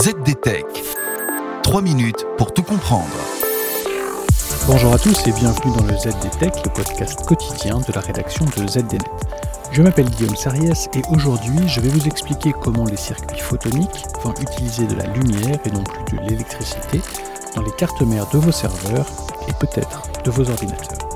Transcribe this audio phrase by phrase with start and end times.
[0.00, 0.64] ZDTech.
[1.64, 3.08] 3 minutes pour tout comprendre.
[4.68, 8.68] Bonjour à tous et bienvenue dans le ZDTech, le podcast quotidien de la rédaction de
[8.68, 9.10] ZDNet.
[9.72, 14.34] Je m'appelle Guillaume Sariès et aujourd'hui je vais vous expliquer comment les circuits photoniques vont
[14.40, 17.00] utiliser de la lumière et non plus de l'électricité
[17.56, 19.06] dans les cartes mères de vos serveurs
[19.48, 21.07] et peut-être de vos ordinateurs.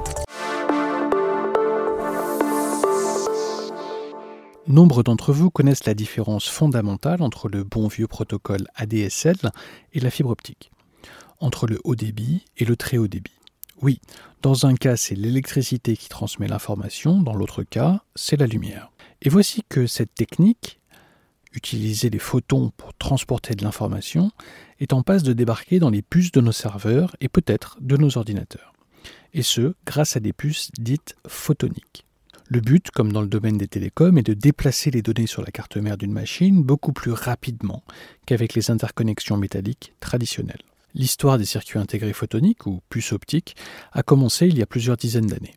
[4.68, 9.50] Nombre d'entre vous connaissent la différence fondamentale entre le bon vieux protocole ADSL
[9.92, 10.70] et la fibre optique,
[11.40, 13.32] entre le haut débit et le très haut débit.
[13.80, 14.00] Oui,
[14.40, 18.92] dans un cas c'est l'électricité qui transmet l'information, dans l'autre cas c'est la lumière.
[19.20, 20.78] Et voici que cette technique,
[21.52, 24.30] utiliser les photons pour transporter de l'information,
[24.78, 28.16] est en passe de débarquer dans les puces de nos serveurs et peut-être de nos
[28.16, 28.72] ordinateurs.
[29.34, 32.06] Et ce, grâce à des puces dites photoniques.
[32.54, 35.50] Le but, comme dans le domaine des télécoms, est de déplacer les données sur la
[35.50, 37.82] carte mère d'une machine beaucoup plus rapidement
[38.26, 40.60] qu'avec les interconnexions métalliques traditionnelles.
[40.94, 43.56] L'histoire des circuits intégrés photoniques, ou puces optiques,
[43.92, 45.54] a commencé il y a plusieurs dizaines d'années.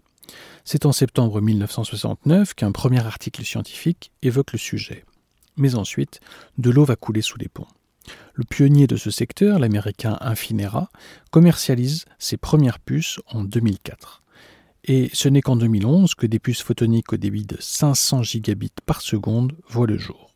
[0.63, 5.03] C'est en septembre 1969 qu'un premier article scientifique évoque le sujet.
[5.57, 6.21] Mais ensuite,
[6.57, 7.67] de l'eau va couler sous les ponts.
[8.35, 10.87] Le pionnier de ce secteur, l'américain Infinera,
[11.29, 14.21] commercialise ses premières puces en 2004.
[14.87, 19.01] Et ce n'est qu'en 2011 que des puces photoniques au débit de 500 gigabits par
[19.01, 20.31] seconde voient le jour.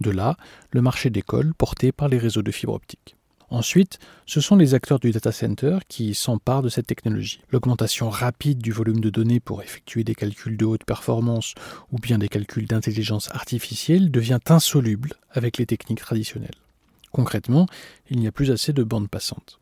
[0.00, 0.36] De là,
[0.70, 3.16] le marché décolle porté par les réseaux de fibre optique.
[3.48, 7.40] Ensuite, ce sont les acteurs du data center qui s'emparent de cette technologie.
[7.50, 11.54] L'augmentation rapide du volume de données pour effectuer des calculs de haute performance
[11.90, 16.50] ou bien des calculs d'intelligence artificielle devient insoluble avec les techniques traditionnelles.
[17.12, 17.66] Concrètement,
[18.10, 19.58] il n'y a plus assez de bandes passantes.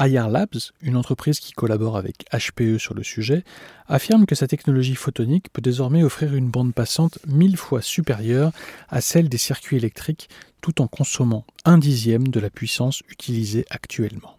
[0.00, 3.44] IR Labs, une entreprise qui collabore avec HPE sur le sujet,
[3.86, 8.52] affirme que sa technologie photonique peut désormais offrir une bande passante mille fois supérieure
[8.88, 10.28] à celle des circuits électriques
[10.60, 14.36] tout en consommant un dixième de la puissance utilisée actuellement.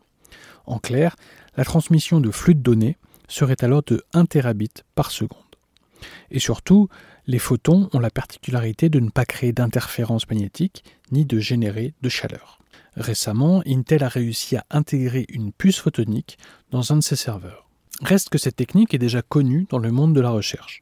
[0.65, 1.15] En clair,
[1.57, 5.39] la transmission de flux de données serait alors de 1 terabit par seconde.
[6.31, 6.89] Et surtout,
[7.29, 12.09] les photons ont la particularité de ne pas créer d'interférences magnétiques ni de générer de
[12.09, 12.57] chaleur.
[12.95, 16.39] Récemment, Intel a réussi à intégrer une puce photonique
[16.71, 17.69] dans un de ses serveurs.
[18.01, 20.81] Reste que cette technique est déjà connue dans le monde de la recherche.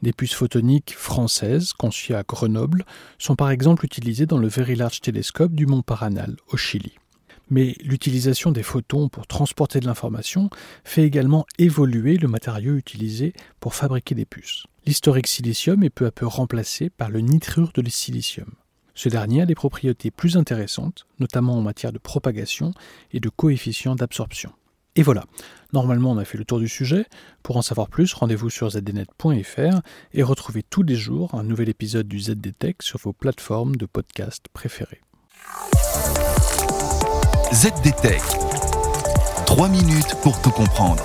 [0.00, 2.86] Des puces photoniques françaises, conçues à Grenoble,
[3.18, 6.94] sont par exemple utilisées dans le Very Large Telescope du Mont Paranal, au Chili.
[7.50, 10.48] Mais l'utilisation des photons pour transporter de l'information
[10.84, 14.64] fait également évoluer le matériau utilisé pour fabriquer des puces.
[14.84, 18.50] L'historique silicium est peu à peu remplacé par le nitrure de silicium.
[18.94, 22.72] Ce dernier a des propriétés plus intéressantes, notamment en matière de propagation
[23.12, 24.52] et de coefficient d'absorption.
[24.96, 25.24] Et voilà,
[25.72, 27.06] normalement on a fait le tour du sujet.
[27.42, 29.80] Pour en savoir plus, rendez-vous sur zdnet.fr
[30.12, 34.46] et retrouvez tous les jours un nouvel épisode du ZDTech sur vos plateformes de podcast
[34.52, 35.00] préférées.
[37.54, 38.20] ZDTech.
[39.46, 41.04] 3 minutes pour tout comprendre.